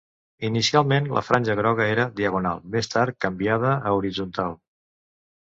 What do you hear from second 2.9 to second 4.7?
tard canviada a horitzontal.